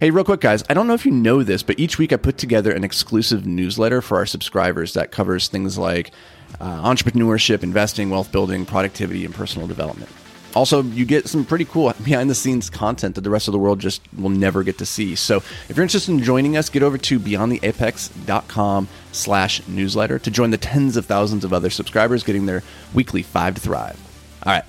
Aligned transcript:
Hey, 0.00 0.10
real 0.10 0.22
quick, 0.22 0.40
guys, 0.40 0.62
I 0.70 0.74
don't 0.74 0.86
know 0.86 0.94
if 0.94 1.04
you 1.04 1.10
know 1.10 1.42
this, 1.42 1.64
but 1.64 1.76
each 1.76 1.98
week 1.98 2.12
I 2.12 2.16
put 2.18 2.38
together 2.38 2.70
an 2.70 2.84
exclusive 2.84 3.46
newsletter 3.46 4.00
for 4.00 4.18
our 4.18 4.26
subscribers 4.26 4.94
that 4.94 5.10
covers 5.10 5.48
things 5.48 5.76
like 5.76 6.12
uh, 6.60 6.88
entrepreneurship, 6.88 7.64
investing, 7.64 8.08
wealth 8.08 8.30
building, 8.30 8.64
productivity, 8.64 9.24
and 9.24 9.34
personal 9.34 9.66
development. 9.66 10.08
Also, 10.54 10.84
you 10.84 11.04
get 11.04 11.26
some 11.26 11.44
pretty 11.44 11.64
cool 11.64 11.92
behind 12.04 12.30
the 12.30 12.36
scenes 12.36 12.70
content 12.70 13.16
that 13.16 13.22
the 13.22 13.30
rest 13.30 13.48
of 13.48 13.52
the 13.52 13.58
world 13.58 13.80
just 13.80 14.00
will 14.16 14.28
never 14.28 14.62
get 14.62 14.78
to 14.78 14.86
see. 14.86 15.16
So 15.16 15.38
if 15.68 15.72
you're 15.74 15.82
interested 15.82 16.12
in 16.12 16.22
joining 16.22 16.56
us, 16.56 16.68
get 16.68 16.84
over 16.84 16.96
to 16.96 17.18
beyondtheapex.com 17.18 18.88
slash 19.10 19.66
newsletter 19.66 20.20
to 20.20 20.30
join 20.30 20.52
the 20.52 20.58
tens 20.58 20.96
of 20.96 21.06
thousands 21.06 21.44
of 21.44 21.52
other 21.52 21.70
subscribers 21.70 22.22
getting 22.22 22.46
their 22.46 22.62
weekly 22.94 23.24
five 23.24 23.56
to 23.56 23.60
thrive. 23.60 23.98
All 24.44 24.52
right 24.52 24.64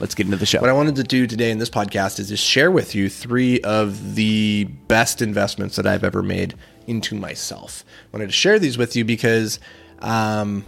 let's 0.00 0.14
get 0.14 0.26
into 0.26 0.38
the 0.38 0.46
show. 0.46 0.60
What 0.60 0.70
I 0.70 0.72
wanted 0.72 0.96
to 0.96 1.04
do 1.04 1.26
today 1.26 1.50
in 1.50 1.58
this 1.58 1.70
podcast 1.70 2.18
is 2.18 2.30
just 2.30 2.42
share 2.42 2.70
with 2.70 2.94
you 2.94 3.08
three 3.08 3.60
of 3.60 4.14
the 4.14 4.64
best 4.64 5.20
investments 5.20 5.76
that 5.76 5.86
I've 5.86 6.02
ever 6.02 6.22
made 6.22 6.54
into 6.86 7.14
myself. 7.14 7.84
I 8.12 8.16
wanted 8.16 8.26
to 8.26 8.32
share 8.32 8.58
these 8.58 8.78
with 8.78 8.96
you 8.96 9.04
because 9.04 9.60
um, 10.00 10.64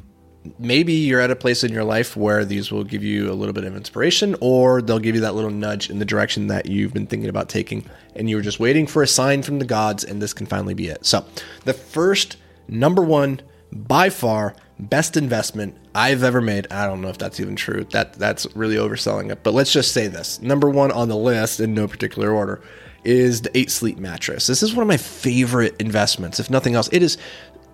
maybe 0.58 0.92
you're 0.92 1.20
at 1.20 1.30
a 1.30 1.36
place 1.36 1.64
in 1.64 1.72
your 1.72 1.82
life 1.82 2.14
where 2.14 2.44
these 2.44 2.70
will 2.70 2.84
give 2.84 3.02
you 3.02 3.32
a 3.32 3.34
little 3.34 3.54
bit 3.54 3.64
of 3.64 3.74
inspiration 3.74 4.36
or 4.40 4.82
they'll 4.82 4.98
give 4.98 5.14
you 5.14 5.22
that 5.22 5.34
little 5.34 5.50
nudge 5.50 5.88
in 5.88 5.98
the 5.98 6.04
direction 6.04 6.48
that 6.48 6.66
you've 6.66 6.92
been 6.92 7.06
thinking 7.06 7.30
about 7.30 7.48
taking 7.48 7.88
and 8.14 8.28
you 8.28 8.36
were 8.36 8.42
just 8.42 8.60
waiting 8.60 8.86
for 8.86 9.02
a 9.02 9.06
sign 9.06 9.42
from 9.42 9.58
the 9.58 9.64
gods 9.64 10.04
and 10.04 10.20
this 10.20 10.34
can 10.34 10.46
finally 10.46 10.74
be 10.74 10.88
it. 10.88 11.04
So, 11.06 11.24
the 11.64 11.72
first 11.72 12.36
number 12.68 13.02
one 13.02 13.40
by 13.72 14.10
far 14.10 14.54
best 14.82 15.16
investment 15.16 15.76
I've 15.94 16.22
ever 16.22 16.40
made. 16.40 16.66
I 16.70 16.86
don't 16.86 17.00
know 17.00 17.08
if 17.08 17.18
that's 17.18 17.40
even 17.40 17.56
true. 17.56 17.84
That 17.90 18.14
that's 18.14 18.46
really 18.54 18.76
overselling 18.76 19.30
it. 19.30 19.42
But 19.42 19.54
let's 19.54 19.72
just 19.72 19.92
say 19.92 20.08
this. 20.08 20.40
Number 20.42 20.68
1 20.68 20.90
on 20.92 21.08
the 21.08 21.16
list 21.16 21.60
in 21.60 21.74
no 21.74 21.86
particular 21.86 22.30
order 22.30 22.62
is 23.04 23.42
the 23.42 23.56
8 23.56 23.70
Sleep 23.70 23.98
mattress. 23.98 24.46
This 24.46 24.62
is 24.62 24.74
one 24.74 24.82
of 24.82 24.88
my 24.88 24.96
favorite 24.96 25.80
investments 25.80 26.40
if 26.40 26.50
nothing 26.50 26.74
else. 26.74 26.88
It 26.92 27.02
is 27.02 27.18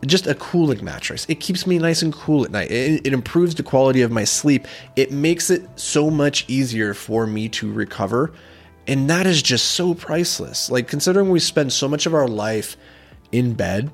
just 0.06 0.26
a 0.26 0.34
cooling 0.34 0.84
mattress. 0.84 1.26
It 1.28 1.37
keeps 1.37 1.66
me 1.66 1.78
nice 1.78 2.02
and 2.02 2.12
cool 2.12 2.45
at 2.45 2.50
night. 2.50 2.70
It, 2.70 3.06
it, 3.06 3.12
improves 3.12 3.54
the 3.56 3.65
quality 3.65 4.02
of 4.02 4.12
my 4.12 4.24
sleep. 4.24 4.66
It 4.95 5.10
makes 5.10 5.50
it 5.50 5.68
so 5.76 6.09
much 6.09 6.45
easier 6.48 6.95
for 6.95 7.26
me 7.26 7.48
to 7.50 7.72
recover. 7.72 8.32
And 8.87 9.10
that 9.10 9.26
is 9.26 9.43
just 9.43 9.72
so 9.72 9.95
priceless. 9.95 10.70
Like, 10.70 10.87
considering 10.87 11.30
we 11.30 11.40
spend 11.40 11.72
so 11.72 11.88
much 11.88 12.06
of 12.06 12.15
our 12.15 12.28
life 12.28 12.76
in 13.32 13.54
bed, 13.54 13.90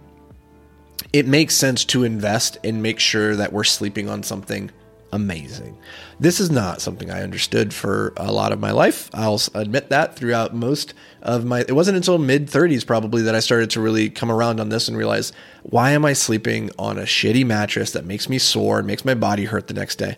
it 1.14 1.28
makes 1.28 1.54
sense 1.54 1.84
to 1.84 2.02
invest 2.02 2.58
and 2.64 2.82
make 2.82 2.98
sure 2.98 3.36
that 3.36 3.52
we're 3.52 3.62
sleeping 3.62 4.08
on 4.08 4.24
something 4.24 4.68
amazing. 5.12 5.78
This 6.18 6.40
is 6.40 6.50
not 6.50 6.80
something 6.80 7.08
I 7.08 7.22
understood 7.22 7.72
for 7.72 8.12
a 8.16 8.32
lot 8.32 8.50
of 8.50 8.58
my 8.58 8.72
life. 8.72 9.10
I'll 9.14 9.40
admit 9.54 9.90
that 9.90 10.16
throughout 10.16 10.56
most 10.56 10.92
of 11.22 11.44
my 11.44 11.60
it 11.60 11.70
wasn't 11.70 11.98
until 11.98 12.18
mid 12.18 12.48
30s 12.48 12.84
probably 12.84 13.22
that 13.22 13.34
I 13.36 13.38
started 13.38 13.70
to 13.70 13.80
really 13.80 14.10
come 14.10 14.28
around 14.28 14.58
on 14.58 14.70
this 14.70 14.88
and 14.88 14.96
realize 14.96 15.32
why 15.62 15.92
am 15.92 16.04
I 16.04 16.14
sleeping 16.14 16.72
on 16.80 16.98
a 16.98 17.02
shitty 17.02 17.46
mattress 17.46 17.92
that 17.92 18.04
makes 18.04 18.28
me 18.28 18.40
sore 18.40 18.78
and 18.78 18.86
makes 18.88 19.04
my 19.04 19.14
body 19.14 19.44
hurt 19.44 19.68
the 19.68 19.74
next 19.74 20.00
day? 20.00 20.16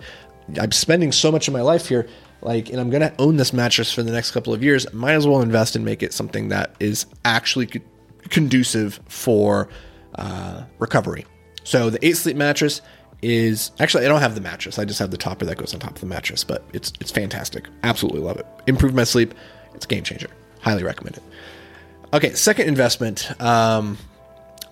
I'm 0.59 0.73
spending 0.73 1.13
so 1.13 1.31
much 1.31 1.47
of 1.47 1.53
my 1.53 1.61
life 1.61 1.89
here 1.89 2.09
like 2.41 2.71
and 2.71 2.81
I'm 2.81 2.89
going 2.89 3.03
to 3.03 3.13
own 3.19 3.37
this 3.37 3.53
mattress 3.53 3.93
for 3.93 4.03
the 4.03 4.13
next 4.13 4.31
couple 4.31 4.55
of 4.55 4.65
years. 4.65 4.91
Might 4.95 5.13
as 5.13 5.27
well 5.27 5.43
invest 5.43 5.77
and 5.77 5.85
make 5.85 6.03
it 6.03 6.15
something 6.15 6.49
that 6.49 6.75
is 6.81 7.05
actually 7.23 7.83
conducive 8.31 8.99
for 9.09 9.69
uh, 10.17 10.65
recovery. 10.79 11.27
So 11.65 11.91
the 11.91 12.05
eight 12.07 12.17
sleep 12.17 12.37
mattress 12.37 12.81
is 13.23 13.73
actually 13.81 14.05
I 14.05 14.09
don't 14.09 14.21
have 14.21 14.35
the 14.35 14.41
mattress. 14.41 14.79
I 14.79 14.85
just 14.85 14.99
have 14.99 15.11
the 15.11 15.17
topper 15.17 15.45
that 15.47 15.57
goes 15.57 15.75
on 15.75 15.81
top 15.81 15.95
of 15.95 16.01
the 16.01 16.07
mattress, 16.07 16.45
but 16.45 16.65
it's 16.73 16.93
it's 17.01 17.11
fantastic. 17.11 17.69
Absolutely 17.83 18.21
love 18.21 18.37
it. 18.39 18.47
Improved 18.67 18.95
my 18.95 19.05
sleep. 19.05 19.35
It's 19.75 19.85
a 19.85 19.89
game 19.89 20.03
changer. 20.03 20.29
Highly 20.61 20.83
recommend 20.85 21.17
it. 21.17 21.23
Okay, 22.13 22.35
second 22.35 22.69
investment. 22.69 23.41
Um, 23.41 23.99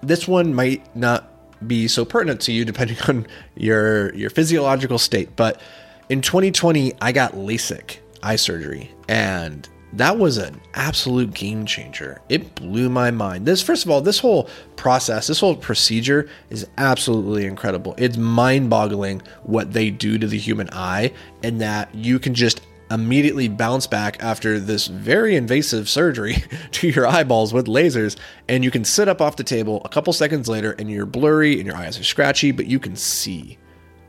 this 0.03 0.29
one 0.29 0.55
might 0.55 0.95
not 0.97 1.31
be 1.67 1.89
so 1.89 2.05
pertinent 2.05 2.41
to 2.43 2.53
you 2.53 2.65
depending 2.65 2.97
on 3.09 3.27
your 3.57 4.15
your 4.15 4.31
physiological 4.31 4.99
state, 4.99 5.37
but 5.37 5.61
in 6.09 6.21
2020 6.21 6.95
I 7.01 7.13
got 7.13 7.33
LASIK 7.33 7.99
eye 8.23 8.37
surgery 8.37 8.91
and 9.09 9.69
that 9.97 10.19
was 10.19 10.39
an 10.39 10.61
absolute 10.75 11.33
game 11.35 11.67
changer. 11.67 12.21
It 12.29 12.55
blew 12.55 12.89
my 12.89 13.11
mind. 13.11 13.47
This, 13.47 13.63
first 13.63 13.85
of 13.85 13.91
all, 13.91 14.01
this 14.01 14.19
whole 14.19 14.49
process, 14.77 15.29
this 15.29 15.41
whole 15.41 15.55
procedure 15.55 16.29
is 16.51 16.67
absolutely 16.79 17.47
incredible. 17.47 17.95
It's 17.97 18.17
mind 18.17 18.71
boggling 18.71 19.23
what 19.45 19.73
they 19.73 19.91
do 19.91 20.19
to 20.19 20.27
the 20.27 20.39
human 20.39 20.69
eye, 20.73 21.13
and 21.43 21.61
that 21.61 21.95
you 21.95 22.19
can 22.19 22.35
just 22.35 22.61
immediately 22.91 23.49
bounce 23.49 23.87
back 23.87 24.23
after 24.23 24.59
this 24.59 24.89
very 24.89 25.37
invasive 25.37 25.89
surgery 25.89 26.45
to 26.71 26.89
your 26.89 27.07
eyeballs 27.07 27.53
with 27.53 27.67
lasers 27.67 28.17
and 28.49 28.63
you 28.63 28.71
can 28.71 28.85
sit 28.85 29.09
up 29.09 29.23
off 29.23 29.37
the 29.37 29.43
table 29.43 29.81
a 29.87 29.89
couple 29.89 30.13
seconds 30.13 30.49
later 30.49 30.73
and 30.79 30.91
you're 30.91 31.07
blurry 31.07 31.59
and 31.59 31.67
your 31.67 31.77
eyes 31.77 31.99
are 31.99 32.05
scratchy 32.05 32.53
but 32.53 32.67
you 32.67 32.79
can 32.79 32.95
see 32.95 33.57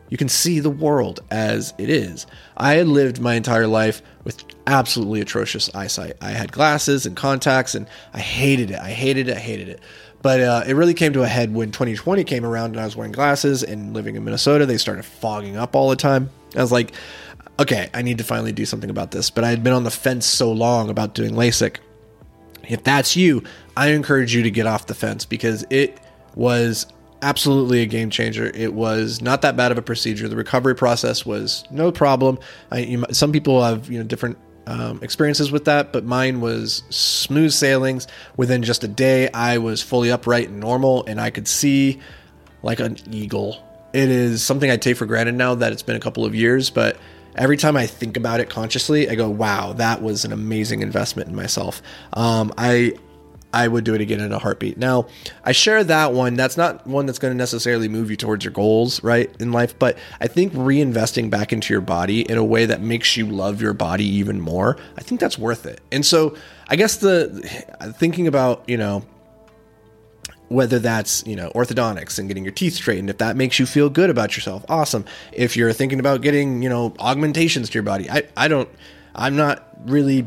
you 0.10 0.18
can 0.18 0.30
see 0.30 0.60
the 0.60 0.70
world 0.70 1.22
as 1.32 1.74
it 1.78 1.90
is. 1.90 2.28
I 2.58 2.76
had 2.76 2.88
lived 2.88 3.20
my 3.20 3.36
entire 3.36 3.68
life 3.68 4.02
with 4.24 4.44
absolutely 4.68 5.22
atrocious 5.22 5.74
eyesight. 5.74 6.14
I 6.22 6.32
had 6.32 6.52
glasses 6.52 7.06
and 7.06 7.16
contacts, 7.16 7.76
and 7.76 7.88
I 8.14 8.20
hated 8.20 8.72
it. 8.72 8.80
I 8.80 8.92
hated 8.92 9.30
it. 9.30 9.38
I 9.38 9.40
hated 9.40 9.70
it. 9.70 9.80
But 10.22 10.42
uh, 10.42 10.64
it 10.66 10.74
really 10.74 10.96
came 10.96 11.14
to 11.14 11.22
a 11.22 11.28
head 11.28 11.54
when 11.54 11.72
2020 11.72 12.24
came 12.24 12.44
around 12.44 12.72
and 12.72 12.80
I 12.80 12.86
was 12.86 12.96
wearing 12.96 13.12
glasses 13.12 13.62
and 13.62 13.94
living 13.94 14.16
in 14.16 14.24
Minnesota. 14.24 14.66
They 14.66 14.78
started 14.78 15.06
fogging 15.06 15.56
up 15.56 15.76
all 15.76 15.90
the 15.90 15.96
time. 15.96 16.32
I 16.56 16.62
was 16.62 16.72
like, 16.72 16.94
okay, 17.60 17.92
I 17.94 18.02
need 18.02 18.18
to 18.18 18.24
finally 18.24 18.52
do 18.52 18.66
something 18.66 18.90
about 18.90 19.12
this. 19.12 19.30
But 19.30 19.44
I 19.44 19.52
had 19.52 19.64
been 19.64 19.74
on 19.74 19.84
the 19.84 19.92
fence 19.92 20.26
so 20.26 20.52
long 20.52 20.90
about 20.90 21.14
doing 21.14 21.34
LASIK. 21.34 21.78
If 22.68 22.84
that's 22.84 23.16
you, 23.16 23.44
I 23.78 23.90
encourage 23.90 24.34
you 24.34 24.42
to 24.42 24.50
get 24.50 24.66
off 24.66 24.88
the 24.88 24.96
fence 24.96 25.26
because 25.26 25.64
it 25.70 26.00
was 26.34 26.88
absolutely 27.22 27.82
a 27.82 27.86
game 27.86 28.10
changer. 28.10 28.46
It 28.54 28.74
was 28.74 29.22
not 29.22 29.42
that 29.42 29.56
bad 29.56 29.72
of 29.72 29.78
a 29.78 29.82
procedure. 29.82 30.28
The 30.28 30.36
recovery 30.36 30.76
process 30.76 31.26
was 31.26 31.64
no 31.72 31.92
problem. 31.92 32.40
I, 32.72 32.80
you, 32.80 33.06
some 33.12 33.32
people 33.32 33.64
have 33.64 33.90
you 33.90 33.98
know 34.00 34.04
different 34.04 34.38
um, 34.68 35.00
experiences 35.02 35.52
with 35.52 35.66
that, 35.66 35.94
but 35.94 36.06
mine 36.06 36.42
was 36.42 36.84
smooth 36.90 37.52
sailings. 37.52 38.08
Within 38.38 38.64
just 38.64 38.84
a 38.84 38.88
day, 38.88 39.30
I 39.32 39.58
was 39.58 39.82
fully 39.82 40.12
upright 40.12 40.50
and 40.50 40.60
normal, 40.60 41.06
and 41.06 41.20
I 41.20 41.30
could 41.30 41.48
see 41.48 42.00
like 42.64 42.80
an 42.80 42.98
eagle. 43.12 43.62
It 43.94 44.10
is 44.10 44.44
something 44.44 44.70
I 44.70 44.78
take 44.78 44.98
for 44.98 45.06
granted 45.06 45.36
now 45.36 45.56
that 45.56 45.72
it's 45.72 45.84
been 45.84 45.96
a 45.96 46.00
couple 46.00 46.26
of 46.26 46.36
years, 46.36 46.70
but 46.70 46.98
every 47.36 47.58
time 47.58 47.78
I 47.78 47.86
think 47.86 48.18
about 48.18 48.40
it 48.40 48.50
consciously, 48.50 49.10
I 49.10 49.16
go, 49.16 49.30
"Wow, 49.30 49.74
that 49.74 50.02
was 50.02 50.26
an 50.26 50.34
amazing 50.34 50.82
investment 50.82 51.30
in 51.30 51.36
myself." 51.36 51.82
Um, 52.14 52.52
I 52.58 52.94
I 53.56 53.70
would 53.70 53.86
do 53.86 53.94
it 53.96 54.02
again 54.02 54.20
in 54.20 54.34
a 54.34 54.38
heartbeat. 54.38 54.78
Now, 54.78 55.08
I 55.46 55.54
share 55.54 55.82
that 55.86 56.12
one. 56.12 56.36
That's 56.36 56.58
not 56.58 56.86
one 56.86 57.06
that's 57.06 57.20
going 57.20 57.34
to 57.34 57.38
necessarily 57.38 57.88
move 57.88 58.12
you 58.12 58.18
towards 58.18 58.44
your 58.44 58.52
goals, 58.52 59.02
right, 59.02 59.34
in 59.40 59.54
life. 59.54 59.80
But 59.80 59.98
I 60.20 60.28
think 60.28 60.52
reinvesting 60.52 61.30
back 61.30 61.54
into 61.54 61.74
your 61.74 61.80
body 61.80 62.30
in 62.30 62.38
a 62.38 62.44
way 62.44 62.66
that 62.66 62.82
makes 62.82 63.16
you 63.16 63.26
love 63.26 63.62
your 63.62 63.72
body 63.72 64.04
even 64.04 64.42
more, 64.42 64.78
I 64.98 65.02
think 65.02 65.22
that's 65.22 65.38
worth 65.38 65.66
it. 65.66 65.80
And 65.90 66.06
so, 66.06 66.36
I 66.68 66.76
guess 66.76 66.98
the 66.98 67.28
thinking 67.98 68.28
about, 68.28 68.68
you 68.68 68.76
know, 68.76 69.06
whether 70.50 70.78
that's 70.78 71.26
you 71.26 71.36
know 71.36 71.50
orthodontics 71.56 72.20
and 72.20 72.28
getting 72.28 72.44
your 72.44 72.54
teeth 72.54 72.74
straightened 72.74 73.10
if 73.10 73.18
that 73.18 73.36
makes 73.36 73.58
you 73.58 73.66
feel 73.66 73.90
good 73.90 74.12
about 74.12 74.38
yourself 74.38 74.64
awesome 74.70 75.04
if 75.32 75.58
you're 75.58 75.74
thinking 75.74 76.00
about 76.00 76.22
getting 76.22 76.62
you 76.62 76.70
know 76.70 76.94
augmentations 77.00 77.68
to 77.68 77.74
your 77.74 77.82
body 77.82 78.08
i 78.12 78.22
i 78.38 78.48
don't 78.48 78.70
i'm 79.16 79.36
not 79.36 79.68
really 79.88 80.24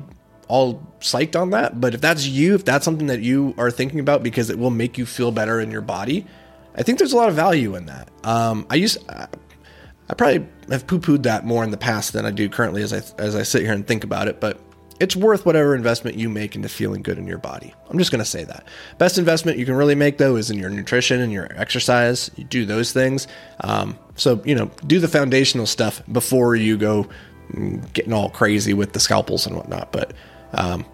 all 0.48 0.82
psyched 1.00 1.40
on 1.40 1.50
that. 1.50 1.80
But 1.80 1.94
if 1.94 2.00
that's 2.00 2.26
you, 2.26 2.54
if 2.54 2.64
that's 2.64 2.84
something 2.84 3.06
that 3.06 3.20
you 3.20 3.54
are 3.58 3.70
thinking 3.70 4.00
about 4.00 4.22
because 4.22 4.50
it 4.50 4.58
will 4.58 4.70
make 4.70 4.98
you 4.98 5.06
feel 5.06 5.30
better 5.30 5.60
in 5.60 5.70
your 5.70 5.82
body, 5.82 6.26
I 6.74 6.82
think 6.82 6.98
there's 6.98 7.12
a 7.12 7.16
lot 7.16 7.28
of 7.28 7.34
value 7.34 7.74
in 7.74 7.86
that. 7.86 8.08
Um, 8.24 8.66
I 8.70 8.76
used, 8.76 8.98
I 9.08 10.14
probably 10.14 10.46
have 10.70 10.86
poo 10.86 10.98
pooed 10.98 11.24
that 11.24 11.44
more 11.44 11.64
in 11.64 11.70
the 11.70 11.76
past 11.76 12.12
than 12.12 12.24
I 12.24 12.30
do 12.30 12.48
currently 12.48 12.82
as 12.82 12.92
I 12.92 13.02
as 13.20 13.36
I 13.36 13.42
sit 13.42 13.62
here 13.62 13.72
and 13.72 13.86
think 13.86 14.04
about 14.04 14.28
it. 14.28 14.40
But 14.40 14.60
it's 15.00 15.14
worth 15.14 15.46
whatever 15.46 15.74
investment 15.74 16.16
you 16.16 16.28
make 16.28 16.56
into 16.56 16.68
feeling 16.68 17.02
good 17.02 17.18
in 17.18 17.26
your 17.26 17.38
body. 17.38 17.72
I'm 17.88 17.98
just 17.98 18.10
going 18.10 18.20
to 18.20 18.28
say 18.28 18.44
that. 18.44 18.66
Best 18.98 19.18
investment 19.18 19.58
you 19.58 19.64
can 19.64 19.74
really 19.74 19.94
make 19.94 20.18
though 20.18 20.36
is 20.36 20.50
in 20.50 20.58
your 20.58 20.70
nutrition 20.70 21.20
and 21.20 21.32
your 21.32 21.48
exercise. 21.54 22.30
You 22.36 22.44
do 22.44 22.64
those 22.64 22.92
things. 22.92 23.28
Um, 23.60 23.98
so 24.16 24.42
you 24.44 24.54
know, 24.54 24.70
do 24.86 24.98
the 24.98 25.08
foundational 25.08 25.66
stuff 25.66 26.02
before 26.10 26.56
you 26.56 26.76
go 26.76 27.08
mm, 27.52 27.92
getting 27.92 28.12
all 28.12 28.30
crazy 28.30 28.74
with 28.74 28.92
the 28.92 29.00
scalpels 29.00 29.46
and 29.46 29.56
whatnot. 29.56 29.92
But 29.92 30.14
um, 30.52 30.84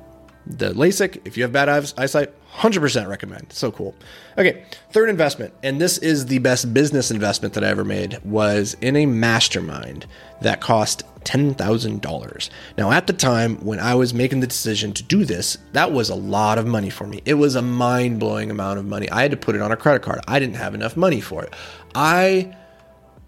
the 0.46 0.72
LASIK, 0.74 1.22
if 1.24 1.36
you 1.36 1.42
have 1.42 1.52
bad 1.52 1.68
eyesight, 1.68 2.32
100% 2.56 3.08
recommend. 3.08 3.52
So 3.52 3.72
cool. 3.72 3.94
Okay, 4.38 4.64
third 4.90 5.08
investment, 5.08 5.54
and 5.62 5.80
this 5.80 5.98
is 5.98 6.26
the 6.26 6.38
best 6.38 6.72
business 6.74 7.10
investment 7.10 7.54
that 7.54 7.64
I 7.64 7.68
ever 7.68 7.84
made, 7.84 8.18
was 8.24 8.76
in 8.80 8.96
a 8.96 9.06
mastermind 9.06 10.06
that 10.42 10.60
cost 10.60 11.02
$10,000. 11.24 12.50
Now, 12.76 12.92
at 12.92 13.06
the 13.06 13.12
time 13.12 13.56
when 13.64 13.80
I 13.80 13.94
was 13.94 14.12
making 14.12 14.40
the 14.40 14.46
decision 14.46 14.92
to 14.92 15.02
do 15.02 15.24
this, 15.24 15.58
that 15.72 15.92
was 15.92 16.10
a 16.10 16.14
lot 16.14 16.58
of 16.58 16.66
money 16.66 16.90
for 16.90 17.06
me. 17.06 17.22
It 17.24 17.34
was 17.34 17.56
a 17.56 17.62
mind 17.62 18.20
blowing 18.20 18.50
amount 18.50 18.78
of 18.78 18.84
money. 18.84 19.10
I 19.10 19.22
had 19.22 19.30
to 19.30 19.36
put 19.36 19.54
it 19.54 19.62
on 19.62 19.72
a 19.72 19.76
credit 19.76 20.02
card. 20.02 20.20
I 20.28 20.38
didn't 20.38 20.56
have 20.56 20.74
enough 20.74 20.96
money 20.96 21.20
for 21.20 21.42
it. 21.42 21.54
I 21.94 22.54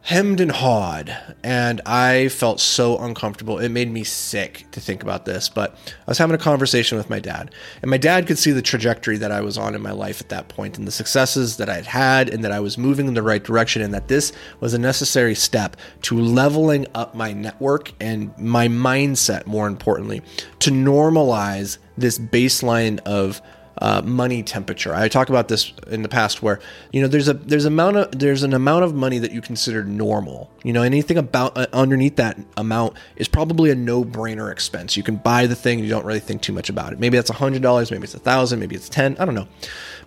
hemmed 0.07 0.39
and 0.39 0.53
hawed 0.53 1.17
and 1.43 1.81
I 1.85 2.29
felt 2.29 2.61
so 2.61 2.97
uncomfortable. 2.99 3.59
It 3.59 3.71
made 3.71 3.91
me 3.91 4.05
sick 4.05 4.65
to 4.71 4.79
think 4.79 5.03
about 5.03 5.25
this, 5.25 5.49
but 5.49 5.77
I 5.89 6.05
was 6.07 6.17
having 6.17 6.37
a 6.37 6.39
conversation 6.39 6.97
with 6.97 7.11
my 7.11 7.19
dad 7.19 7.53
and 7.83 7.91
my 7.91 7.97
dad 7.97 8.29
could 8.29 8.39
see 8.39 8.53
the 8.53 8.63
trajectory 8.63 9.17
that 9.17 9.33
I 9.33 9.41
was 9.41 9.59
on 9.59 9.75
in 9.75 9.83
my 9.83 9.91
life 9.91 10.21
at 10.21 10.29
that 10.29 10.47
point 10.47 10.79
and 10.79 10.87
the 10.87 10.93
successes 10.93 11.57
that 11.57 11.69
I'd 11.69 11.87
had 11.87 12.29
and 12.29 12.45
that 12.45 12.53
I 12.53 12.61
was 12.61 12.79
moving 12.79 13.09
in 13.09 13.15
the 13.15 13.23
right 13.23 13.43
direction 13.43 13.83
and 13.83 13.93
that 13.95 14.07
this 14.07 14.33
was 14.61 14.75
a 14.75 14.79
necessary 14.79 15.35
step 15.35 15.77
to 16.03 16.17
leveling 16.17 16.87
up 16.95 17.17
my 17.17 17.33
network 17.33 17.93
and 18.01 18.33
my 18.39 18.69
mindset 18.69 19.45
more 19.47 19.67
importantly 19.67 20.23
to 20.61 20.71
normalize 20.71 21.79
this 21.99 22.17
baseline 22.17 23.01
of 23.01 23.43
uh, 23.79 24.03
money 24.03 24.43
temperature. 24.43 24.95
I 24.95 25.09
talk 25.09 25.29
about 25.29 25.49
this 25.49 25.73
in 25.89 26.03
the 26.03 26.09
past 26.09 26.43
where 26.43 26.61
you 26.93 27.03
know 27.03 27.09
there's 27.09 27.29
a 27.29 27.35
there's 27.35 27.65
amount 27.65 27.97
of 27.97 28.19
there's 28.19 28.43
an 28.43 28.55
amount 28.55 28.85
of 28.85 28.95
money 28.95 29.19
that 29.19 29.33
you 29.33 29.41
consider 29.41 29.85
normal. 29.85 30.51
You 30.63 30.73
know 30.73 30.83
anything 30.83 31.19
about 31.19 31.57
uh, 31.57 31.67
underneath 31.73 32.17
that 32.17 32.39
amount 32.57 32.95
is 33.17 33.29
probably 33.29 33.71
a 33.71 33.75
no 33.75 34.05
brainer 34.05 34.51
expense. 34.51 34.97
You 34.97 35.03
can 35.03 35.17
buy 35.17 35.47
the 35.47 35.57
thing 35.57 35.79
you 35.79 35.89
don't 35.89 36.07
really 36.07 36.21
think 36.21 36.43
too 36.43 36.53
much 36.53 36.69
about 36.71 36.93
it. 36.93 37.01
Maybe 37.01 37.17
that's 37.17 37.31
a 37.31 37.35
hundred 37.35 37.63
dollars, 37.63 37.91
maybe 37.91 38.05
it's 38.05 38.15
a 38.15 38.19
thousand, 38.19 38.61
maybe 38.61 38.77
it's 38.77 38.89
ten. 38.89 39.17
I 39.19 39.25
don't 39.25 39.35
know. 39.35 39.49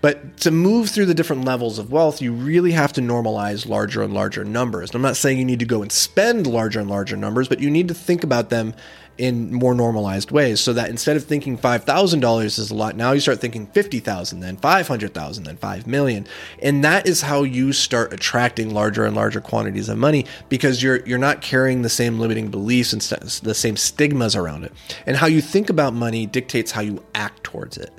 But 0.02 0.38
to 0.38 0.52
move 0.52 0.90
through 0.90 1.08
the 1.08 1.14
different 1.14 1.44
levels 1.44 1.78
of 1.78 1.92
wealth, 1.92 2.22
you 2.22 2.32
really 2.32 2.72
have 2.72 2.94
to 2.94 3.02
normalize 3.02 3.68
larger 3.68 4.02
and 4.02 4.14
larger 4.14 4.46
numbers. 4.46 4.90
And 4.90 4.96
I'm 4.96 5.02
not 5.02 5.18
saying 5.18 5.40
you 5.40 5.46
need 5.46 5.60
to 5.60 5.66
go 5.66 5.82
and 5.82 5.92
spend 5.92 6.48
larger 6.48 6.80
and 6.80 6.90
larger 6.90 7.18
numbers, 7.18 7.50
but 7.50 7.60
you 7.60 7.70
need 7.70 7.90
to 7.90 7.94
think 7.94 8.24
about 8.24 8.50
them 8.50 8.74
in 9.20 9.54
more 9.54 9.76
normalized 9.76 10.32
ways 10.32 10.62
so 10.62 10.72
that 10.72 10.90
instead 10.90 11.18
of 11.18 11.26
thinking 11.26 11.58
$5,000 11.58 12.46
is 12.46 12.72
a 12.72 12.74
lot, 12.74 12.96
now 12.96 13.12
you 13.12 13.20
start 13.20 13.42
thinking 13.42 13.68
50,000, 13.68 14.40
then 14.40 14.56
500,000, 14.56 15.44
then 15.44 15.58
5 15.58 15.88
million. 15.88 16.26
And 16.62 16.84
that 16.86 17.06
is 17.06 17.22
how 17.22 17.44
you 17.44 17.74
start 17.74 18.14
attracting 18.14 18.74
larger 18.74 19.06
and 19.06 19.14
larger 19.16 19.42
quantities 19.42 19.90
of 19.90 19.98
money 19.98 20.26
because 20.48 20.82
you're 20.82 21.06
you're 21.06 21.18
not 21.18 21.42
carrying 21.42 21.82
the 21.82 21.90
same 21.90 22.18
limiting 22.18 22.50
beliefs 22.50 22.94
and 22.94 23.04
st- 23.04 23.42
the 23.44 23.54
same 23.54 23.76
stigmas 23.76 24.38
around 24.38 24.64
it. 24.64 24.72
And 25.06 25.18
how 25.18 25.28
you 25.28 25.42
think 25.42 25.70
about 25.70 25.94
money 25.94 26.26
dictates 26.26 26.72
how 26.72 26.82
you 26.82 27.04
act 27.14 27.44
towards 27.44 27.78
it. 27.78 27.92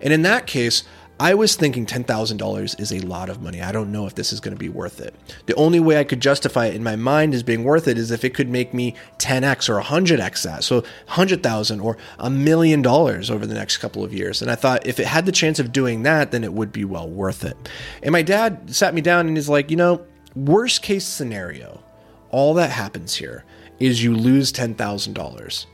And 0.00 0.12
in 0.12 0.22
that 0.22 0.46
case, 0.46 0.84
I 1.20 1.34
was 1.34 1.56
thinking 1.56 1.84
$10,000 1.84 2.80
is 2.80 2.92
a 2.92 3.00
lot 3.00 3.28
of 3.28 3.42
money. 3.42 3.60
I 3.60 3.72
don't 3.72 3.90
know 3.90 4.06
if 4.06 4.14
this 4.14 4.32
is 4.32 4.38
going 4.38 4.54
to 4.54 4.58
be 4.58 4.68
worth 4.68 5.00
it. 5.00 5.16
The 5.46 5.54
only 5.56 5.80
way 5.80 5.98
I 5.98 6.04
could 6.04 6.20
justify 6.20 6.66
it 6.66 6.76
in 6.76 6.84
my 6.84 6.94
mind 6.94 7.34
as 7.34 7.42
being 7.42 7.64
worth 7.64 7.88
it 7.88 7.98
is 7.98 8.12
if 8.12 8.24
it 8.24 8.34
could 8.34 8.48
make 8.48 8.72
me 8.72 8.94
10x 9.18 9.68
or 9.68 9.80
100x 9.82 10.44
that. 10.44 10.62
So 10.62 10.76
100,000 11.06 11.80
or 11.80 11.96
a 12.20 12.30
million 12.30 12.82
dollars 12.82 13.30
over 13.30 13.46
the 13.46 13.54
next 13.54 13.78
couple 13.78 14.04
of 14.04 14.14
years. 14.14 14.42
And 14.42 14.50
I 14.50 14.54
thought 14.54 14.86
if 14.86 15.00
it 15.00 15.08
had 15.08 15.26
the 15.26 15.32
chance 15.32 15.58
of 15.58 15.72
doing 15.72 16.04
that, 16.04 16.30
then 16.30 16.44
it 16.44 16.52
would 16.52 16.70
be 16.70 16.84
well 16.84 17.08
worth 17.08 17.44
it. 17.44 17.56
And 18.00 18.12
my 18.12 18.22
dad 18.22 18.72
sat 18.72 18.94
me 18.94 19.00
down 19.00 19.26
and 19.26 19.36
he's 19.36 19.48
like, 19.48 19.72
you 19.72 19.76
know, 19.76 20.06
worst 20.36 20.82
case 20.82 21.04
scenario, 21.04 21.82
all 22.30 22.54
that 22.54 22.70
happens 22.70 23.16
here 23.16 23.44
is 23.80 24.04
you 24.04 24.14
lose 24.14 24.52
$10,000. 24.52 25.66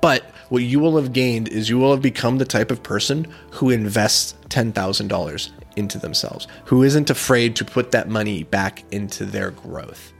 But 0.00 0.24
what 0.48 0.62
you 0.62 0.80
will 0.80 0.96
have 0.96 1.12
gained 1.12 1.48
is 1.48 1.68
you 1.68 1.78
will 1.78 1.92
have 1.92 2.02
become 2.02 2.38
the 2.38 2.44
type 2.44 2.70
of 2.70 2.82
person 2.82 3.26
who 3.52 3.70
invests 3.70 4.34
$10,000 4.48 5.50
into 5.76 5.98
themselves, 5.98 6.46
who 6.64 6.82
isn't 6.82 7.10
afraid 7.10 7.56
to 7.56 7.64
put 7.64 7.90
that 7.90 8.08
money 8.08 8.44
back 8.44 8.84
into 8.92 9.24
their 9.24 9.50
growth. 9.50 10.12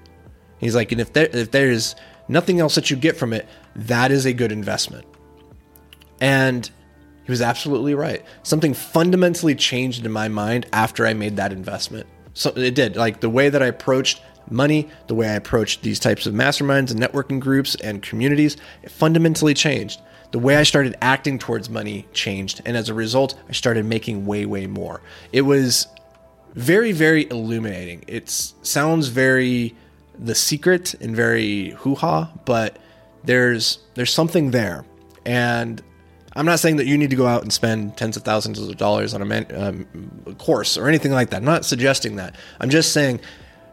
He's 0.59 0.75
like, 0.75 0.93
and 0.93 1.01
if 1.01 1.13
there 1.13 1.29
if 1.33 1.51
there's 1.51 1.95
nothing 2.29 2.61
else 2.61 2.75
that 2.75 2.91
you 2.91 2.97
get 2.97 3.17
from 3.17 3.33
it, 3.33 3.47
that 3.77 4.11
is 4.11 4.25
a 4.25 4.33
good 4.33 4.53
investment. 4.53 5.07
And 6.21 6.69
he 7.25 7.31
was 7.31 7.43
absolutely 7.43 7.95
right. 7.95 8.25
Something 8.43 8.75
fundamentally 8.75 9.55
changed 9.55 10.05
in 10.05 10.13
my 10.13 10.29
mind 10.29 10.67
after 10.73 11.07
I 11.07 11.15
made 11.15 11.37
that 11.37 11.53
investment. 11.53 12.07
So 12.35 12.51
it 12.51 12.75
did. 12.75 12.97
Like 12.97 13.21
the 13.21 13.31
way 13.31 13.49
that 13.49 13.63
I 13.63 13.67
approached 13.67 14.21
money, 14.51 14.89
the 15.07 15.15
way 15.15 15.29
I 15.29 15.35
approached 15.35 15.83
these 15.83 15.99
types 15.99 16.27
of 16.27 16.35
masterminds 16.35 16.91
and 16.91 17.01
networking 17.01 17.41
groups 17.41 17.75
and 17.77 18.03
communities, 18.03 18.57
it 18.83 18.91
fundamentally 18.91 19.55
changed. 19.55 20.01
The 20.33 20.39
way 20.39 20.57
I 20.57 20.65
started 20.65 20.97
acting 21.01 21.39
towards 21.39 21.71
money 21.71 22.09
changed. 22.13 22.61
And 22.65 22.77
as 22.77 22.89
a 22.89 22.95
result, 22.95 23.39
I 23.49 23.53
started 23.53 23.85
making 23.85 24.27
way, 24.27 24.47
way 24.47 24.67
more. 24.67 25.01
It 25.33 25.43
was 25.43 25.87
very, 26.55 26.93
very 26.93 27.29
illuminating. 27.31 28.05
It 28.09 28.29
sounds 28.31 29.09
very 29.09 29.75
the 30.19 30.35
secret 30.35 30.95
and 30.95 31.15
very 31.15 31.71
hoo 31.71 31.95
ha, 31.97 32.33
but 32.45 32.79
there's 33.25 33.79
there's 33.95 34.13
something 34.13 34.51
there. 34.51 34.85
And 35.25 35.83
I'm 36.37 36.47
not 36.47 36.59
saying 36.59 36.77
that 36.77 36.87
you 36.87 36.99
need 36.99 37.11
to 37.11 37.17
go 37.17 37.27
out 37.27 37.43
and 37.43 37.53
spend 37.53 37.97
tens 37.97 38.17
of 38.17 38.25
thousands 38.25 38.59
of 38.59 38.77
dollars 38.77 39.15
on 39.15 39.23
a 39.23 39.25
man, 39.25 39.47
um, 39.55 40.37
course 40.39 40.77
or 40.77 40.89
anything 40.89 41.13
like 41.13 41.31
that. 41.31 41.37
I'm 41.39 41.45
not 41.45 41.65
suggesting 41.65 42.17
that. 42.17 42.35
I'm 42.61 42.71
just 42.71 42.93
saying 42.93 43.21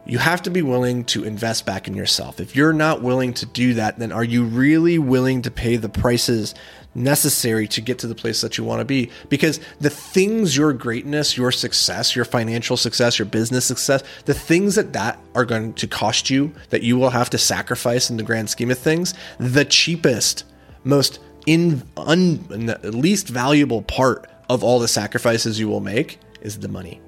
you 0.04 0.18
have 0.18 0.42
to 0.42 0.50
be 0.50 0.62
willing 0.62 1.04
to 1.04 1.24
invest 1.24 1.64
back 1.64 1.86
in 1.86 1.94
yourself. 1.94 2.40
If 2.40 2.56
you're 2.56 2.72
not 2.72 3.02
willing 3.02 3.32
to 3.34 3.46
do 3.46 3.74
that, 3.74 3.98
then 3.98 4.10
are 4.10 4.24
you 4.24 4.44
really 4.44 4.98
willing 4.98 5.42
to 5.42 5.50
pay 5.50 5.76
the 5.76 5.88
prices 5.88 6.54
necessary 6.94 7.68
to 7.68 7.80
get 7.80 8.00
to 8.00 8.06
the 8.06 8.14
place 8.14 8.40
that 8.40 8.58
you 8.58 8.64
want 8.64 8.80
to 8.80 8.84
be? 8.84 9.10
Because 9.28 9.60
the 9.80 9.90
things 9.90 10.56
your 10.56 10.72
greatness, 10.72 11.36
your 11.36 11.52
success, 11.52 12.16
your 12.16 12.24
financial 12.24 12.76
success, 12.76 13.18
your 13.18 13.26
business 13.26 13.64
success, 13.64 14.02
the 14.24 14.34
things 14.34 14.74
that 14.74 14.92
that 14.92 15.20
are 15.36 15.44
going 15.44 15.72
to 15.74 15.86
cost 15.86 16.30
you 16.30 16.52
that 16.70 16.82
you 16.82 16.98
will 16.98 17.10
have 17.10 17.30
to 17.30 17.38
sacrifice 17.38 18.10
in 18.10 18.16
the 18.16 18.24
grand 18.24 18.50
scheme 18.50 18.72
of 18.72 18.78
things, 18.78 19.14
the 19.38 19.64
cheapest, 19.64 20.44
most 20.82 21.20
in 21.46 21.82
un, 21.96 22.44
least 22.82 23.28
valuable 23.28 23.82
part 23.82 24.28
of 24.48 24.64
all 24.64 24.80
the 24.80 24.88
sacrifices 24.88 25.60
you 25.60 25.68
will 25.68 25.80
make 25.80 26.18
is 26.40 26.58
the 26.58 26.68
money. 26.68 27.00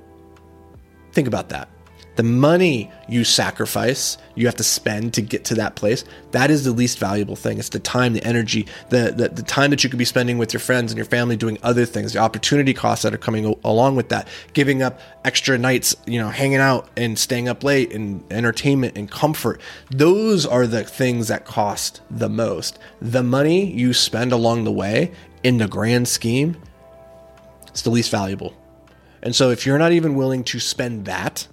Think 1.12 1.26
about 1.26 1.48
that 1.48 1.68
the 2.16 2.22
money 2.22 2.90
you 3.08 3.24
sacrifice, 3.24 4.18
you 4.34 4.46
have 4.46 4.56
to 4.56 4.64
spend 4.64 5.14
to 5.14 5.22
get 5.22 5.44
to 5.46 5.54
that 5.56 5.74
place, 5.74 6.04
that 6.30 6.50
is 6.50 6.64
the 6.64 6.72
least 6.72 6.98
valuable 6.98 7.36
thing. 7.36 7.58
It's 7.58 7.68
the 7.68 7.78
time, 7.78 8.12
the 8.12 8.24
energy, 8.24 8.66
the, 8.90 9.12
the, 9.16 9.28
the, 9.28 9.42
time 9.42 9.70
that 9.70 9.82
you 9.82 9.90
could 9.90 9.98
be 9.98 10.04
spending 10.04 10.38
with 10.38 10.52
your 10.52 10.60
friends 10.60 10.92
and 10.92 10.96
your 10.96 11.06
family 11.06 11.36
doing 11.36 11.58
other 11.62 11.84
things, 11.84 12.12
the 12.12 12.18
opportunity 12.20 12.74
costs 12.74 13.02
that 13.02 13.14
are 13.14 13.18
coming 13.18 13.58
along 13.64 13.96
with 13.96 14.08
that, 14.10 14.28
giving 14.52 14.82
up 14.82 15.00
extra 15.24 15.58
nights, 15.58 15.96
you 16.06 16.18
know, 16.18 16.28
hanging 16.28 16.58
out 16.58 16.88
and 16.96 17.18
staying 17.18 17.48
up 17.48 17.64
late 17.64 17.92
and 17.92 18.24
entertainment 18.32 18.96
and 18.96 19.10
comfort. 19.10 19.60
Those 19.90 20.46
are 20.46 20.66
the 20.66 20.84
things 20.84 21.28
that 21.28 21.44
cost 21.44 22.00
the 22.10 22.28
most. 22.28 22.78
The 23.00 23.22
money 23.22 23.72
you 23.72 23.92
spend 23.92 24.32
along 24.32 24.64
the 24.64 24.72
way 24.72 25.12
in 25.42 25.58
the 25.58 25.68
grand 25.68 26.08
scheme, 26.08 26.56
it's 27.68 27.82
the 27.82 27.90
least 27.90 28.10
valuable. 28.10 28.54
And 29.22 29.34
so 29.34 29.50
if 29.50 29.64
you're 29.64 29.78
not 29.78 29.92
even 29.92 30.14
willing 30.14 30.44
to 30.44 30.60
spend 30.60 31.06
that, 31.06 31.48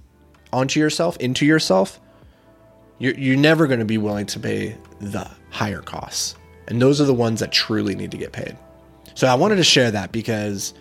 onto 0.53 0.80
yourself, 0.80 1.18
into 1.18 1.45
yourself, 1.45 2.00
you're, 3.00 3.15
you're 3.15 3.38
never 3.38 3.68
going 3.68 3.80
to 3.80 3.86
be 3.86 3.98
willing 3.98 4.25
to 4.27 4.39
pay 4.39 4.77
the 5.00 5.30
higher 5.50 5.81
costs. 5.81 6.36
And 6.68 6.81
those 6.81 7.01
are 7.01 7.06
the 7.06 7.13
ones 7.13 7.39
that 7.39 7.51
truly 7.51 7.95
need 7.95 8.12
to 8.12 8.18
get 8.18 8.31
paid. 8.31 8.56
So 9.15 9.27
I 9.27 9.36
wanted 9.36 9.57
to 9.57 9.63
share 9.63 9.92
that 9.92 10.12
because 10.12 10.74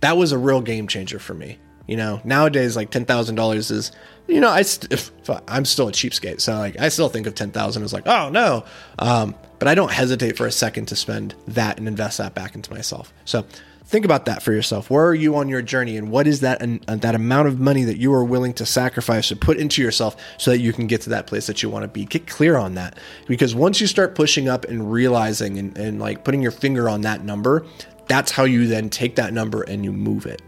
that 0.00 0.16
was 0.16 0.32
a 0.32 0.38
real 0.38 0.60
game 0.60 0.86
changer 0.86 1.18
for 1.18 1.34
me. 1.34 1.58
You 1.86 1.96
know, 1.96 2.20
nowadays, 2.24 2.76
like 2.76 2.90
$10,000 2.90 3.70
is, 3.70 3.92
you 4.28 4.40
know, 4.40 4.50
I 4.50 4.62
st- 4.62 5.10
I'm 5.48 5.64
still 5.64 5.88
a 5.88 5.92
cheapskate. 5.92 6.40
So 6.40 6.56
like, 6.56 6.78
I 6.78 6.88
still 6.88 7.08
think 7.08 7.26
of 7.26 7.34
10,000 7.34 7.82
as 7.82 7.92
like, 7.92 8.06
oh 8.06 8.28
no. 8.28 8.64
Um, 8.98 9.34
but 9.58 9.68
I 9.68 9.74
don't 9.74 9.90
hesitate 9.90 10.36
for 10.36 10.46
a 10.46 10.52
second 10.52 10.86
to 10.86 10.96
spend 10.96 11.34
that 11.48 11.78
and 11.78 11.88
invest 11.88 12.18
that 12.18 12.34
back 12.34 12.54
into 12.54 12.72
myself. 12.72 13.12
So 13.24 13.44
think 13.92 14.06
about 14.06 14.24
that 14.24 14.42
for 14.42 14.52
yourself. 14.52 14.88
Where 14.88 15.06
are 15.06 15.14
you 15.14 15.36
on 15.36 15.50
your 15.50 15.60
journey, 15.60 15.98
and 15.98 16.10
what 16.10 16.26
is 16.26 16.40
that 16.40 16.62
uh, 16.62 16.96
that 16.96 17.14
amount 17.14 17.46
of 17.46 17.60
money 17.60 17.84
that 17.84 17.98
you 17.98 18.12
are 18.14 18.24
willing 18.24 18.54
to 18.54 18.64
sacrifice 18.64 19.28
to 19.28 19.36
put 19.36 19.58
into 19.58 19.82
yourself 19.82 20.16
so 20.38 20.50
that 20.50 20.60
you 20.60 20.72
can 20.72 20.86
get 20.86 21.02
to 21.02 21.10
that 21.10 21.26
place 21.26 21.46
that 21.46 21.62
you 21.62 21.68
want 21.68 21.82
to 21.82 21.88
be? 21.88 22.06
Get 22.06 22.26
clear 22.26 22.56
on 22.56 22.74
that, 22.74 22.98
because 23.26 23.54
once 23.54 23.82
you 23.82 23.86
start 23.86 24.14
pushing 24.14 24.48
up 24.48 24.64
and 24.64 24.90
realizing 24.90 25.58
and, 25.58 25.76
and 25.76 26.00
like 26.00 26.24
putting 26.24 26.40
your 26.40 26.50
finger 26.50 26.88
on 26.88 27.02
that 27.02 27.22
number, 27.22 27.66
that's 28.08 28.32
how 28.32 28.44
you 28.44 28.66
then 28.66 28.88
take 28.88 29.16
that 29.16 29.34
number 29.34 29.62
and 29.62 29.84
you 29.84 29.92
move 29.92 30.24
it. 30.24 30.40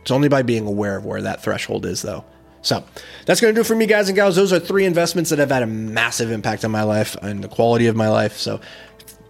It's 0.00 0.10
only 0.10 0.28
by 0.28 0.42
being 0.42 0.66
aware 0.66 0.96
of 0.96 1.04
where 1.04 1.20
that 1.22 1.42
threshold 1.42 1.84
is, 1.84 2.00
though. 2.00 2.24
So 2.62 2.82
that's 3.26 3.40
going 3.40 3.52
to 3.52 3.58
do 3.58 3.60
it 3.60 3.66
for 3.66 3.76
me, 3.76 3.86
guys 3.86 4.08
and 4.08 4.16
gals. 4.16 4.36
Those 4.36 4.52
are 4.52 4.58
three 4.58 4.86
investments 4.86 5.30
that 5.30 5.38
have 5.38 5.50
had 5.50 5.62
a 5.62 5.66
massive 5.66 6.30
impact 6.30 6.64
on 6.64 6.70
my 6.70 6.84
life 6.84 7.16
and 7.16 7.44
the 7.44 7.48
quality 7.48 7.86
of 7.86 7.96
my 7.96 8.08
life. 8.08 8.38
So 8.38 8.60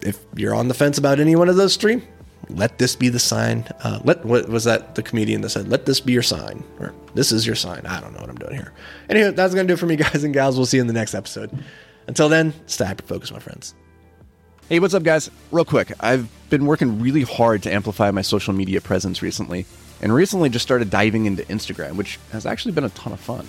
if 0.01 0.19
you're 0.37 0.55
on 0.55 0.69
the 0.69 0.75
fence 0.75 0.97
about 0.97 1.19
any 1.19 1.35
one 1.35 1.49
of 1.49 1.57
those 1.57 1.77
three, 1.77 2.03
let 2.57 2.79
this 2.79 2.97
be 2.97 3.09
the 3.09 3.19
sign. 3.19 3.67
Uh, 3.83 4.01
let 4.05 4.25
what 4.25 4.49
was 4.49 4.65
that 4.65 4.95
the 4.95 5.03
comedian 5.03 5.41
that 5.43 5.51
said, 5.51 5.69
"Let 5.69 5.87
this 5.87 6.01
be 6.01 6.13
your 6.13 6.23
sign," 6.23 6.63
or 6.81 6.95
"This 7.15 7.33
is 7.33 7.47
your 7.47 7.57
sign." 7.57 7.83
I 7.87 8.01
don't 8.01 8.13
know 8.15 8.21
what 8.21 8.31
I'm 8.31 8.37
doing 8.37 8.55
here. 8.55 8.73
Anyway, 9.09 9.31
that's 9.31 9.55
gonna 9.55 9.69
do 9.69 9.75
it 9.75 9.79
for 9.79 9.87
me, 9.87 9.97
guys 10.05 10.25
and 10.25 10.35
gals. 10.35 10.57
We'll 10.57 10.67
see 10.67 10.77
you 10.79 10.83
in 10.83 10.87
the 10.87 10.93
next 10.93 11.15
episode. 11.15 11.51
Until 12.07 12.29
then, 12.29 12.53
stay 12.67 12.85
hyper 12.85 13.05
focused, 13.05 13.33
my 13.33 13.39
friends. 13.39 13.75
Hey, 14.69 14.81
what's 14.81 14.95
up, 14.95 15.03
guys? 15.03 15.31
Real 15.51 15.65
quick, 15.65 15.93
I've 16.01 16.29
been 16.51 16.67
working 16.67 17.01
really 17.01 17.23
hard 17.23 17.63
to 17.65 17.73
amplify 17.73 18.11
my 18.11 18.23
social 18.23 18.55
media 18.55 18.81
presence 18.81 19.23
recently, 19.23 19.67
and 20.01 20.15
recently 20.15 20.49
just 20.49 20.65
started 20.65 20.91
diving 20.91 21.27
into 21.27 21.43
Instagram, 21.45 21.97
which 21.97 22.19
has 22.33 22.47
actually 22.47 22.73
been 22.73 22.85
a 22.85 22.91
ton 22.91 23.13
of 23.13 23.21
fun. 23.21 23.47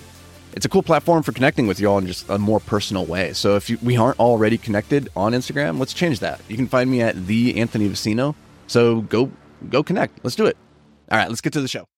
It's 0.52 0.66
a 0.66 0.68
cool 0.68 0.84
platform 0.84 1.24
for 1.24 1.32
connecting 1.32 1.66
with 1.66 1.80
y'all 1.80 1.98
in 1.98 2.06
just 2.06 2.28
a 2.28 2.38
more 2.38 2.60
personal 2.60 3.06
way. 3.06 3.32
So 3.32 3.56
if 3.56 3.68
you, 3.68 3.78
we 3.82 3.96
aren't 3.96 4.20
already 4.20 4.56
connected 4.56 5.08
on 5.16 5.32
Instagram, 5.32 5.80
let's 5.80 5.92
change 5.92 6.20
that. 6.20 6.40
You 6.48 6.56
can 6.56 6.68
find 6.68 6.88
me 6.88 7.00
at 7.00 7.26
the 7.26 7.58
Anthony 7.58 7.88
Vicino 7.88 8.36
so 8.74 9.02
go 9.02 9.30
go 9.70 9.84
connect. 9.84 10.18
Let's 10.24 10.34
do 10.34 10.46
it. 10.46 10.56
All 11.08 11.16
right, 11.16 11.28
let's 11.28 11.40
get 11.40 11.52
to 11.52 11.60
the 11.60 11.68
show. 11.68 11.86